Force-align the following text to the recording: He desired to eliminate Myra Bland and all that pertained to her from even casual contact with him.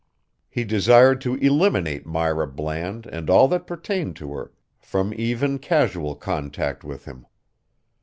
He 0.49 0.63
desired 0.63 1.21
to 1.21 1.35
eliminate 1.35 2.07
Myra 2.07 2.47
Bland 2.47 3.05
and 3.05 3.29
all 3.29 3.47
that 3.49 3.67
pertained 3.67 4.15
to 4.15 4.33
her 4.33 4.51
from 4.79 5.13
even 5.15 5.59
casual 5.59 6.15
contact 6.15 6.83
with 6.83 7.05
him. 7.05 7.27